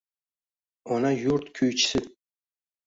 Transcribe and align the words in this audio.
«Ona 0.93 1.11
yurt 1.23 1.45
kuychisi» 1.55 1.99